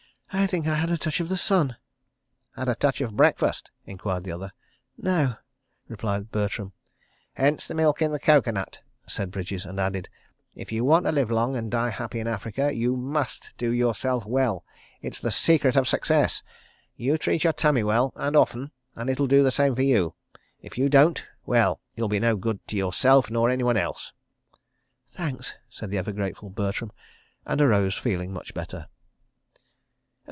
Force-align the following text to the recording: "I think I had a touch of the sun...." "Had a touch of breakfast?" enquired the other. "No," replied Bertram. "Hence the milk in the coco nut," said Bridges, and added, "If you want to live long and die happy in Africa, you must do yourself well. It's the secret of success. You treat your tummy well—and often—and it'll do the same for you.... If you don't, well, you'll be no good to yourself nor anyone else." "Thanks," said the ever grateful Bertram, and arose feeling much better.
"I 0.33 0.47
think 0.47 0.65
I 0.65 0.75
had 0.75 0.89
a 0.89 0.97
touch 0.97 1.19
of 1.19 1.27
the 1.27 1.35
sun...." 1.35 1.75
"Had 2.55 2.69
a 2.69 2.75
touch 2.75 3.01
of 3.01 3.17
breakfast?" 3.17 3.69
enquired 3.85 4.23
the 4.23 4.31
other. 4.31 4.53
"No," 4.97 5.35
replied 5.89 6.31
Bertram. 6.31 6.71
"Hence 7.33 7.67
the 7.67 7.75
milk 7.75 8.01
in 8.01 8.11
the 8.11 8.19
coco 8.19 8.51
nut," 8.51 8.79
said 9.05 9.29
Bridges, 9.29 9.65
and 9.65 9.77
added, 9.77 10.07
"If 10.55 10.71
you 10.71 10.85
want 10.85 11.05
to 11.05 11.11
live 11.11 11.31
long 11.31 11.57
and 11.57 11.69
die 11.69 11.89
happy 11.89 12.17
in 12.21 12.27
Africa, 12.27 12.73
you 12.73 12.95
must 12.95 13.51
do 13.57 13.71
yourself 13.71 14.25
well. 14.25 14.63
It's 15.01 15.19
the 15.19 15.31
secret 15.31 15.75
of 15.75 15.85
success. 15.85 16.43
You 16.95 17.17
treat 17.17 17.43
your 17.43 17.51
tummy 17.51 17.83
well—and 17.83 18.33
often—and 18.37 19.09
it'll 19.09 19.27
do 19.27 19.43
the 19.43 19.51
same 19.51 19.75
for 19.75 19.81
you.... 19.83 20.15
If 20.61 20.77
you 20.77 20.87
don't, 20.87 21.27
well, 21.45 21.81
you'll 21.95 22.07
be 22.07 22.21
no 22.21 22.37
good 22.37 22.65
to 22.69 22.77
yourself 22.77 23.29
nor 23.29 23.49
anyone 23.49 23.75
else." 23.75 24.13
"Thanks," 25.09 25.55
said 25.69 25.91
the 25.91 25.97
ever 25.97 26.13
grateful 26.13 26.49
Bertram, 26.49 26.93
and 27.45 27.59
arose 27.59 27.97
feeling 27.97 28.31
much 28.31 28.53
better. 28.53 28.87